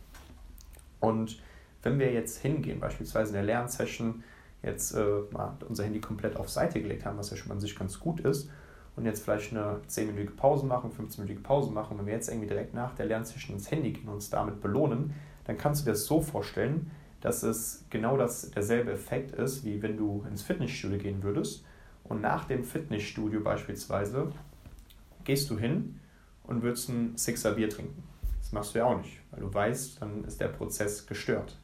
Und 1.01 1.41
wenn 1.83 1.99
wir 1.99 2.13
jetzt 2.13 2.39
hingehen, 2.39 2.81
beispielsweise 2.81 3.31
in 3.31 3.35
der 3.35 3.45
Lernsession, 3.45 4.25
jetzt 4.63 4.93
äh, 4.95 5.05
mal 5.31 5.57
unser 5.69 5.85
Handy 5.85 6.01
komplett 6.01 6.37
auf 6.37 6.49
Seite 6.49 6.81
gelegt 6.81 7.05
haben, 7.05 7.19
was 7.19 7.31
ja 7.31 7.37
schon 7.37 7.53
an 7.53 7.61
sich 7.61 7.77
ganz 7.77 8.01
gut 8.01 8.21
ist, 8.21 8.51
und 8.97 9.05
jetzt 9.05 9.23
vielleicht 9.23 9.53
eine 9.53 9.81
10-minütige 9.89 10.35
Pause 10.35 10.65
machen, 10.65 10.91
15-minütige 10.91 11.43
Pause 11.43 11.71
machen, 11.71 11.99
wenn 11.99 12.07
wir 12.07 12.15
jetzt 12.15 12.29
irgendwie 12.29 12.49
direkt 12.49 12.75
nach 12.75 12.95
der 12.95 13.07
Lernsession 13.07 13.55
ins 13.55 13.71
Handy 13.71 13.93
gehen 13.93 14.09
und 14.09 14.15
uns 14.15 14.31
damit 14.31 14.63
belohnen, 14.63 15.15
dann 15.45 15.59
kannst 15.59 15.83
du 15.83 15.85
dir 15.85 15.93
das 15.93 16.07
so 16.07 16.23
vorstellen, 16.23 16.91
dass 17.27 17.43
es 17.43 17.85
genau 17.91 18.17
das, 18.17 18.53
derselbe 18.53 18.93
Effekt 18.93 19.33
ist, 19.33 19.65
wie 19.65 19.83
wenn 19.83 19.97
du 19.97 20.25
ins 20.31 20.43
Fitnessstudio 20.43 20.97
gehen 20.97 21.25
würdest 21.25 21.65
und 22.05 22.21
nach 22.21 22.45
dem 22.45 22.63
Fitnessstudio 22.63 23.41
beispielsweise 23.41 24.31
gehst 25.25 25.51
du 25.51 25.59
hin 25.59 25.99
und 26.45 26.63
würdest 26.63 26.89
ein 26.89 27.17
Sixer 27.17 27.55
Bier 27.55 27.69
trinken. 27.69 28.01
Das 28.41 28.53
machst 28.53 28.75
du 28.77 28.79
ja 28.79 28.85
auch 28.85 28.99
nicht, 28.99 29.19
weil 29.33 29.41
du 29.41 29.53
weißt, 29.53 30.01
dann 30.01 30.23
ist 30.23 30.41
der 30.41 30.47
Prozess 30.47 31.05
gestört. 31.09 31.59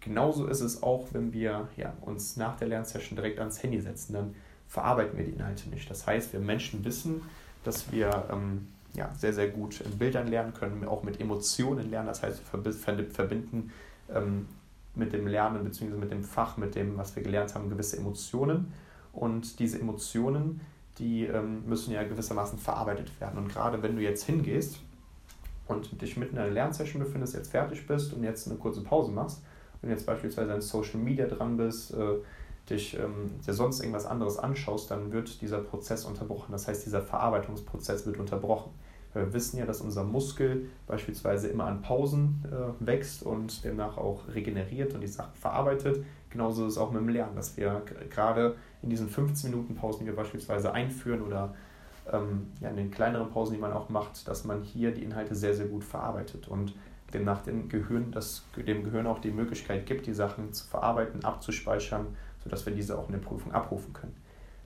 Genauso 0.00 0.46
ist 0.46 0.60
es 0.60 0.82
auch, 0.82 1.08
wenn 1.12 1.32
wir 1.32 1.68
ja, 1.78 1.94
uns 2.02 2.36
nach 2.36 2.58
der 2.58 2.68
Lernsession 2.68 3.16
direkt 3.16 3.38
ans 3.38 3.62
Handy 3.62 3.80
setzen, 3.80 4.12
dann 4.12 4.34
verarbeiten 4.68 5.16
wir 5.16 5.24
die 5.24 5.32
Inhalte 5.32 5.70
nicht. 5.70 5.90
Das 5.90 6.06
heißt, 6.06 6.34
wir 6.34 6.40
Menschen 6.40 6.84
wissen, 6.84 7.22
dass 7.64 7.90
wir 7.90 8.28
ähm, 8.30 8.68
ja, 8.92 9.10
sehr, 9.16 9.32
sehr 9.32 9.48
gut 9.48 9.80
in 9.80 9.96
Bildern 9.96 10.28
lernen 10.28 10.52
können, 10.52 10.84
auch 10.84 11.04
mit 11.04 11.22
Emotionen 11.22 11.90
lernen. 11.90 12.08
Das 12.08 12.22
heißt, 12.22 12.42
wir 12.52 13.04
verbinden 13.10 13.72
ähm, 14.14 14.46
mit 14.94 15.12
dem 15.12 15.26
Lernen 15.26 15.64
bzw. 15.64 15.96
mit 15.96 16.10
dem 16.10 16.24
Fach, 16.24 16.56
mit 16.56 16.74
dem, 16.74 16.96
was 16.96 17.14
wir 17.16 17.22
gelernt 17.22 17.54
haben, 17.54 17.70
gewisse 17.70 17.96
Emotionen. 17.96 18.72
Und 19.12 19.58
diese 19.58 19.80
Emotionen, 19.80 20.60
die 20.98 21.24
ähm, 21.24 21.64
müssen 21.66 21.92
ja 21.92 22.02
gewissermaßen 22.02 22.58
verarbeitet 22.58 23.18
werden. 23.20 23.38
Und 23.38 23.48
gerade 23.48 23.82
wenn 23.82 23.96
du 23.96 24.02
jetzt 24.02 24.24
hingehst 24.24 24.78
und 25.68 26.00
dich 26.02 26.16
mitten 26.16 26.36
in 26.36 26.42
einer 26.42 26.50
Lernsession 26.50 27.02
befindest, 27.02 27.34
jetzt 27.34 27.50
fertig 27.50 27.86
bist 27.86 28.12
und 28.12 28.22
jetzt 28.22 28.46
eine 28.48 28.56
kurze 28.56 28.82
Pause 28.82 29.10
machst, 29.12 29.42
du 29.82 29.88
jetzt 29.88 30.06
beispielsweise 30.06 30.52
an 30.52 30.60
Social 30.60 31.00
Media 31.00 31.26
dran 31.26 31.56
bist, 31.56 31.94
äh, 31.94 32.16
dich 32.68 32.96
ähm, 32.98 33.30
dir 33.46 33.54
sonst 33.54 33.80
irgendwas 33.80 34.06
anderes 34.06 34.38
anschaust, 34.38 34.90
dann 34.90 35.12
wird 35.12 35.40
dieser 35.40 35.58
Prozess 35.58 36.04
unterbrochen. 36.04 36.52
Das 36.52 36.68
heißt, 36.68 36.84
dieser 36.86 37.02
Verarbeitungsprozess 37.02 38.06
wird 38.06 38.18
unterbrochen. 38.18 38.70
Wir 39.12 39.32
wissen 39.32 39.58
ja, 39.58 39.66
dass 39.66 39.80
unser 39.80 40.04
Muskel 40.04 40.68
beispielsweise 40.86 41.48
immer 41.48 41.64
an 41.64 41.82
Pausen 41.82 42.44
äh, 42.46 42.86
wächst 42.86 43.22
und 43.24 43.64
demnach 43.64 43.96
auch 43.96 44.22
regeneriert 44.32 44.94
und 44.94 45.00
die 45.00 45.08
Sachen 45.08 45.34
verarbeitet. 45.34 46.04
Genauso 46.30 46.66
ist 46.66 46.74
es 46.74 46.78
auch 46.78 46.92
mit 46.92 47.00
dem 47.00 47.08
Lernen, 47.08 47.34
dass 47.34 47.56
wir 47.56 47.82
gerade 48.08 48.54
in 48.82 48.90
diesen 48.90 49.08
15 49.08 49.50
Minuten 49.50 49.74
Pausen, 49.74 50.00
die 50.00 50.06
wir 50.06 50.16
beispielsweise 50.16 50.72
einführen 50.72 51.22
oder 51.22 51.54
ähm, 52.12 52.52
ja, 52.60 52.70
in 52.70 52.76
den 52.76 52.90
kleineren 52.90 53.30
Pausen, 53.30 53.54
die 53.54 53.60
man 53.60 53.72
auch 53.72 53.88
macht, 53.88 54.28
dass 54.28 54.44
man 54.44 54.62
hier 54.62 54.92
die 54.92 55.02
Inhalte 55.02 55.34
sehr, 55.34 55.54
sehr 55.54 55.66
gut 55.66 55.82
verarbeitet 55.82 56.46
und 56.46 56.74
demnach 57.12 57.42
dem 57.42 57.68
Gehirn, 57.68 58.12
das, 58.12 58.44
dem 58.56 58.84
Gehirn 58.84 59.08
auch 59.08 59.18
die 59.18 59.32
Möglichkeit 59.32 59.86
gibt, 59.86 60.06
die 60.06 60.14
Sachen 60.14 60.52
zu 60.52 60.66
verarbeiten, 60.66 61.24
abzuspeichern, 61.24 62.06
sodass 62.44 62.64
wir 62.64 62.72
diese 62.72 62.96
auch 62.96 63.06
in 63.06 63.12
der 63.12 63.20
Prüfung 63.20 63.52
abrufen 63.52 63.92
können. 63.92 64.14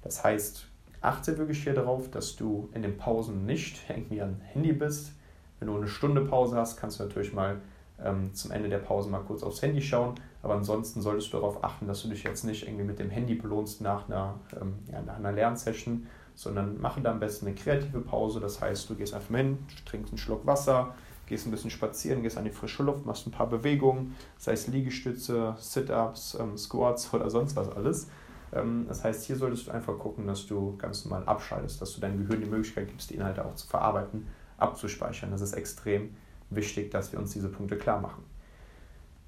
Das 0.03 0.23
heißt, 0.23 0.69
achte 1.05 1.39
wirklich 1.39 1.63
hier 1.63 1.75
darauf, 1.75 2.11
dass 2.11 2.37
du 2.37 2.69
in 2.73 2.83
den 2.83 2.97
Pausen 2.97 3.47
nicht 3.47 3.81
irgendwie 3.89 4.23
am 4.23 4.41
Handy 4.41 4.73
bist. 4.73 5.13
Wenn 5.59 5.69
du 5.69 5.77
eine 5.77 5.89
Stunde 5.89 6.23
Pause 6.23 6.57
hast, 6.57 6.77
kannst 6.77 6.99
du 6.99 7.05
natürlich 7.05 7.33
mal 7.33 7.61
ähm, 8.03 8.33
zum 8.35 8.51
Ende 8.51 8.69
der 8.69 8.79
Pause 8.79 9.11
mal 9.11 9.21
kurz 9.21 9.43
aufs 9.43 9.63
Handy 9.63 9.81
schauen. 9.81 10.15
Aber 10.43 10.55
ansonsten 10.55 11.01
solltest 11.01 11.33
du 11.33 11.39
darauf 11.39 11.63
achten, 11.63 11.87
dass 11.87 12.03
du 12.03 12.09
dich 12.09 12.25
jetzt 12.25 12.45
nicht 12.45 12.67
irgendwie 12.67 12.85
mit 12.85 12.99
dem 12.99 13.11
Handy 13.11 13.35
belohnst 13.35 13.81
nach 13.81 14.09
einer, 14.09 14.35
ähm, 14.61 14.75
ja, 14.91 15.01
nach 15.03 15.17
einer 15.17 15.33
Lernsession, 15.33 16.07
sondern 16.35 16.81
mache 16.81 17.01
da 17.01 17.13
am 17.13 17.21
besten 17.21 17.47
eine 17.47 17.55
kreative 17.55 18.01
Pause. 18.01 18.41
Das 18.41 18.61
heißt, 18.61 18.91
du 18.91 18.95
gehst 18.95 19.15
einfach 19.15 19.31
mal 19.31 19.39
hin, 19.39 19.59
trinkst 19.87 20.13
einen 20.13 20.19
Schluck 20.19 20.45
Wasser, 20.47 20.95
gehst 21.27 21.47
ein 21.47 21.51
bisschen 21.51 21.71
spazieren, 21.71 22.23
gehst 22.23 22.37
an 22.37 22.45
die 22.45 22.51
frische 22.51 22.83
Luft, 22.83 23.07
machst 23.07 23.27
ein 23.27 23.31
paar 23.31 23.49
Bewegungen, 23.49 24.15
sei 24.37 24.53
es 24.53 24.67
Liegestütze, 24.67 25.55
Sit-Ups, 25.59 26.37
ähm, 26.41 26.59
Squats 26.59 27.13
oder 27.15 27.31
sonst 27.31 27.57
was 27.57 27.69
alles. 27.71 28.09
Ähm, 28.55 28.87
das 28.89 29.05
heißt, 29.05 29.25
hier 29.25 29.37
solltest 29.37 29.67
du 29.67 29.71
einfach 29.71 29.99
gucken, 29.99 30.27
dass 30.27 30.47
du 30.47 30.77
ganz 30.77 31.05
normal 31.05 31.25
abschaltest, 31.27 31.81
dass 31.81 31.95
du 31.95 32.01
deinem 32.01 32.27
Gehirn 32.27 32.43
die 32.43 32.51
Möglichkeit 32.51 32.89
gibst, 32.89 33.11
die 33.11 33.15
Inhalte 33.15 33.45
auch 33.45 33.55
zu 33.55 33.67
verarbeiten, 33.67 34.27
abzuspeichern. 34.59 35.31
Das 35.31 35.41
ist 35.41 35.53
extrem 35.55 36.15
wichtig, 36.51 36.91
dass 36.91 37.13
wir 37.13 37.19
uns 37.19 37.33
diese 37.33 37.49
Punkte 37.49 37.77
klar 37.77 38.01
machen. 38.01 38.25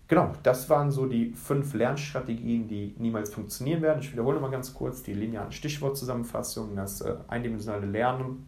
Genau, 0.08 0.32
das 0.44 0.70
waren 0.70 0.92
so 0.92 1.06
die 1.06 1.32
fünf 1.32 1.74
Lernstrategien, 1.74 2.68
die 2.68 2.94
niemals 2.98 3.34
funktionieren 3.34 3.82
werden. 3.82 4.00
Ich 4.00 4.12
wiederhole 4.12 4.38
mal 4.38 4.52
ganz 4.52 4.72
kurz 4.72 5.02
die 5.02 5.14
linearen 5.14 5.50
Stichwortzusammenfassungen, 5.50 6.76
das 6.76 7.00
äh, 7.00 7.16
eindimensionale 7.26 7.86
Lernen, 7.86 8.46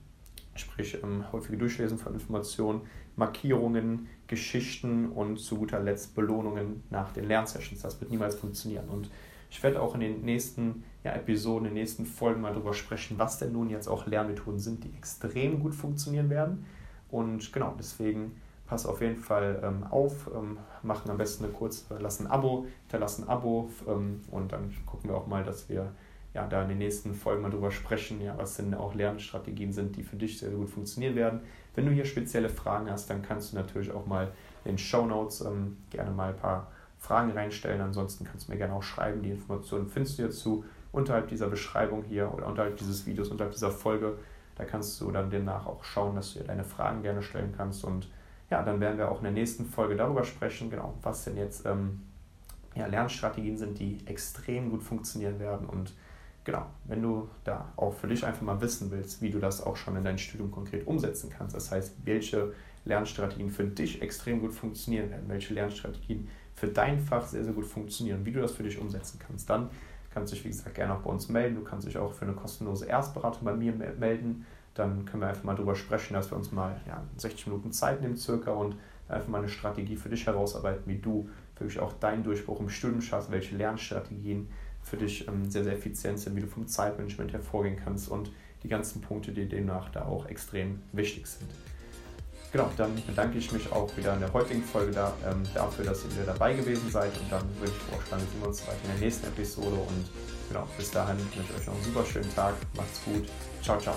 sprich 0.55 1.03
ähm, 1.03 1.25
häufige 1.33 1.59
Durchlesen 1.59 1.99
von 1.99 2.15
Informationen, 2.15 2.83
Markierungen, 3.17 4.07
Geschichten 4.29 5.09
und 5.09 5.39
zu 5.39 5.57
guter 5.57 5.81
Letzt 5.81 6.15
Belohnungen 6.15 6.85
nach 6.91 7.11
den 7.11 7.25
Lernsessions. 7.25 7.83
Das 7.83 8.01
wird 8.01 8.13
niemals 8.13 8.37
funktionieren. 8.37 8.89
Und 8.89 9.11
ich 9.51 9.63
werde 9.63 9.81
auch 9.81 9.95
in 9.95 10.01
den 10.01 10.23
nächsten 10.23 10.85
ja, 11.05 11.13
Episoden, 11.13 11.67
in 11.67 11.75
den 11.75 11.81
nächsten 11.81 12.05
Folgen 12.05 12.41
mal 12.41 12.53
darüber 12.53 12.75
sprechen, 12.75 13.19
was 13.19 13.39
denn 13.39 13.53
nun 13.53 13.71
jetzt 13.71 13.89
auch 13.89 14.07
Lernmethoden 14.07 14.59
sind, 14.59 14.85
die 14.85 14.93
extrem 14.97 15.61
gut 15.61 15.75
funktionieren 15.75 16.31
werden. 16.31 16.67
Und 17.11 17.53
genau, 17.53 17.75
deswegen 17.79 18.41
pass 18.67 18.85
auf 18.85 19.01
jeden 19.01 19.17
Fall 19.17 19.61
ähm, 19.65 19.85
auf, 19.85 20.31
ähm, 20.35 20.59
machen 20.83 21.11
am 21.11 21.17
besten 21.17 21.45
eine 21.45 21.53
kurze, 21.53 21.85
lass 21.99 22.21
ein 22.21 22.27
Abo, 22.27 22.67
hinterlass 22.83 23.19
ein 23.19 23.29
Abo 23.29 23.71
ähm, 23.87 24.21
und 24.31 24.53
dann 24.53 24.75
gucken 24.85 25.11
wir 25.11 25.17
auch 25.17 25.27
mal, 25.27 25.43
dass 25.43 25.69
wir 25.69 25.93
ja, 26.35 26.47
da 26.47 26.63
in 26.63 26.69
den 26.69 26.79
nächsten 26.79 27.15
Folgen 27.15 27.43
mal 27.43 27.51
drüber 27.51 27.71
sprechen, 27.71 28.21
ja, 28.21 28.37
was 28.37 28.57
denn 28.57 28.75
auch 28.75 28.95
Lernstrategien 28.95 29.73
sind, 29.73 29.97
die 29.97 30.03
für 30.03 30.17
dich 30.17 30.39
sehr, 30.39 30.51
sehr 30.51 30.59
gut 30.59 30.69
funktionieren 30.69 31.17
werden. 31.17 31.41
Wenn 31.75 31.87
du 31.87 31.93
hier 31.93 32.05
spezielle 32.05 32.51
Fragen 32.51 32.91
hast, 32.91 33.09
dann 33.09 33.23
kannst 33.23 33.53
du 33.53 33.57
natürlich 33.57 33.91
auch 33.91 34.07
mal 34.07 34.33
in 34.65 34.73
den 34.73 34.79
Show 34.79 35.07
Notes 35.07 35.41
ähm, 35.41 35.79
gerne 35.89 36.11
mal 36.11 36.31
ein 36.31 36.37
paar 36.37 36.71
Fragen 36.99 37.33
reinstellen. 37.33 37.81
Ansonsten 37.81 38.25
kannst 38.25 38.49
du 38.49 38.53
mir 38.53 38.59
gerne 38.59 38.75
auch 38.75 38.83
schreiben. 38.83 39.23
Die 39.23 39.31
Informationen 39.31 39.89
findest 39.89 40.19
du 40.19 40.23
dazu 40.25 40.65
unterhalb 40.93 41.29
dieser 41.29 41.49
Beschreibung 41.49 42.05
hier 42.05 42.33
oder 42.33 42.47
unterhalb 42.47 42.77
dieses 42.77 43.07
Videos, 43.07 43.29
unterhalb 43.29 43.53
dieser 43.53 43.71
Folge. 43.71 44.19
Da 44.57 44.65
kannst 44.65 45.01
du 45.01 45.11
dann 45.11 45.31
demnach 45.31 45.67
auch 45.67 45.85
schauen, 45.85 46.17
dass 46.17 46.33
du 46.33 46.41
dir 46.41 46.47
deine 46.47 46.65
Fragen 46.65 47.03
gerne 47.03 47.23
stellen 47.23 47.55
kannst. 47.57 47.85
Und 47.85 48.11
ja, 48.51 48.63
dann 48.63 48.81
werden 48.81 48.99
wir 48.99 49.11
auch 49.11 49.19
in 49.19 49.25
der 49.25 49.33
nächsten 49.33 49.67
Folge 49.67 49.97
darüber 49.97 50.25
sprechen, 50.25 50.71
genau, 50.71 50.95
was 51.03 51.25
denn 51.25 51.37
jetzt 51.37 51.65
ähm, 51.67 52.01
ja, 52.75 52.87
Lernstrategien 52.87 53.57
sind, 53.57 53.79
die 53.79 53.99
extrem 54.07 54.71
gut 54.71 54.83
funktionieren 54.83 55.39
werden. 55.39 55.69
Und 55.69 55.95
genau, 56.45 56.67
wenn 56.85 57.03
du 57.03 57.29
da 57.45 57.73
auch 57.77 57.93
für 57.93 58.09
dich 58.09 58.25
einfach 58.25 58.43
mal 58.43 58.61
wissen 58.61 58.91
willst, 58.91 59.23
wie 59.23 59.31
du 59.31 59.39
das 59.39 59.63
auch 59.63 59.77
schon 59.77 59.97
in 59.97 60.05
dein 60.05 60.19
Studium 60.19 60.51
konkret 60.51 60.87
umsetzen 60.87 61.31
kannst, 61.31 61.55
das 61.55 61.71
heißt, 61.71 61.95
welche 62.05 62.55
Lernstrategien 62.85 63.51
für 63.51 63.65
dich 63.65 64.03
extrem 64.03 64.41
gut 64.41 64.55
funktionieren 64.55 65.11
werden, 65.11 65.29
welche 65.29 65.55
Lernstrategien 65.55 66.29
für 66.59 66.69
dein 66.69 67.01
Fach 67.01 67.27
sehr, 67.27 67.45
sehr 67.45 67.53
gut 67.53 67.67
funktionieren, 67.67 68.27
wie 68.27 68.33
du 68.33 68.41
das 68.41 68.53
für 68.53 68.65
dich 68.65 68.79
umsetzen 68.79 69.21
kannst, 69.25 69.49
dann 69.49 69.71
kannst 70.11 70.33
du 70.33 70.37
dich, 70.37 70.45
wie 70.45 70.49
gesagt, 70.49 70.75
gerne 70.75 70.95
auch 70.95 71.03
bei 71.03 71.11
uns 71.11 71.29
melden. 71.29 71.55
Du 71.55 71.63
kannst 71.63 71.87
dich 71.87 71.97
auch 71.97 72.13
für 72.13 72.25
eine 72.25 72.35
kostenlose 72.35 72.87
Erstberatung 72.87 73.45
bei 73.45 73.55
mir 73.55 73.73
melden. 73.73 74.45
Dann 74.75 75.05
können 75.05 75.23
wir 75.23 75.29
einfach 75.29 75.45
mal 75.45 75.55
darüber 75.55 75.75
sprechen, 75.75 76.15
dass 76.15 76.31
wir 76.31 76.37
uns 76.37 76.53
mal 76.53 76.81
ja, 76.87 77.03
60 77.17 77.47
Minuten 77.47 77.73
Zeit 77.73 78.01
nehmen 78.01 78.17
circa 78.17 78.51
und 78.51 78.77
einfach 79.09 79.29
mal 79.29 79.39
eine 79.39 79.49
Strategie 79.49 79.97
für 79.97 80.09
dich 80.09 80.27
herausarbeiten, 80.27 80.83
wie 80.87 80.99
du 80.99 81.29
wirklich 81.57 81.81
auch 81.81 81.93
deinen 81.95 82.25
Durchbruch 82.25 82.61
im 82.61 82.69
Studium 82.69 83.01
schaffst, 83.01 83.31
welche 83.31 83.57
Lernstrategien 83.57 84.49
für 84.83 84.97
dich 84.97 85.27
ähm, 85.29 85.51
sehr, 85.51 85.65
sehr 85.65 85.75
effizient 85.75 86.19
sind, 86.19 86.37
wie 86.37 86.41
du 86.41 86.47
vom 86.47 86.67
Zeitmanagement 86.67 87.33
hervorgehen 87.33 87.77
kannst 87.77 88.09
und 88.09 88.31
die 88.63 88.69
ganzen 88.69 89.01
Punkte, 89.01 89.33
die 89.33 89.49
demnach 89.49 89.91
da 89.91 90.07
auch 90.07 90.27
extrem 90.27 90.81
wichtig 90.93 91.27
sind. 91.27 91.51
Genau, 92.51 92.71
dann 92.79 92.95
bedanke 93.07 93.39
ich 93.39 93.53
mich 93.53 93.71
auch 93.73 93.95
wieder 93.97 94.15
in 94.15 94.21
der 94.21 94.33
heutigen 94.33 94.63
Folge 94.63 94.93
da, 94.93 95.13
ähm, 95.27 95.43
dafür, 95.55 95.85
dass 95.85 96.05
ihr 96.05 96.13
wieder 96.13 96.33
dabei 96.33 96.55
gewesen 96.55 96.91
seid. 96.91 97.17
Und 97.19 97.31
dann 97.31 97.43
würde 97.59 97.73
ich 97.73 97.95
vorschlagen, 97.95 98.23
sehen 98.31 98.41
wir 98.41 98.49
uns 98.49 98.63
weiter 98.63 98.79
in 98.85 98.91
der 98.93 99.01
nächsten 99.01 99.27
Episode. 99.27 99.77
Und 99.77 100.11
genau, 100.49 100.67
bis 100.77 100.91
dahin 100.91 101.19
wünsche 101.19 101.41
ich 101.53 101.61
euch 101.61 101.67
noch 101.67 101.75
einen 101.75 101.85
super 101.85 102.05
schönen 102.07 102.35
Tag, 102.35 102.55
macht's 102.75 103.03
gut, 103.05 103.29
ciao, 103.63 103.79
ciao. 103.79 103.97